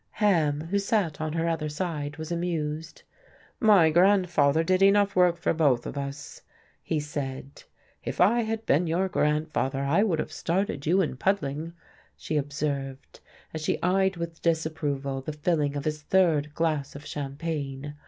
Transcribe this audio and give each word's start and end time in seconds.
Ham, 0.13 0.61
who 0.71 0.79
sat 0.79 1.21
on 1.21 1.33
her 1.33 1.47
other 1.47 1.69
side, 1.69 2.17
was 2.17 2.31
amused. 2.31 3.03
"My 3.59 3.91
grandfather 3.91 4.63
did 4.63 4.81
enough 4.81 5.15
work 5.15 5.37
for 5.37 5.53
both 5.53 5.85
of 5.85 5.95
us," 5.95 6.41
he 6.81 6.99
said. 6.99 7.63
"If 8.03 8.19
I 8.19 8.39
had 8.41 8.65
been 8.65 8.87
your 8.87 9.07
grandfather, 9.07 9.81
I 9.81 10.01
would 10.01 10.17
have 10.17 10.31
started 10.33 10.87
you 10.87 11.01
in 11.01 11.17
puddling," 11.17 11.73
she 12.17 12.35
observed, 12.35 13.19
as 13.53 13.61
she 13.61 13.79
eyed 13.83 14.17
with 14.17 14.41
disapproval 14.41 15.21
the 15.21 15.33
filling 15.33 15.75
of 15.75 15.85
his 15.85 16.01
third 16.01 16.55
glass 16.55 16.95
of 16.95 17.05
champagne. 17.05 17.93